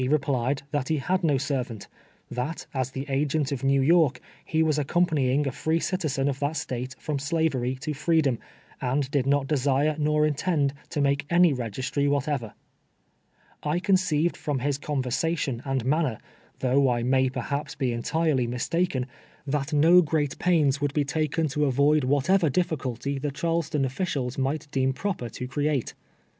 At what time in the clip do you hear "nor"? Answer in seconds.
9.99-10.25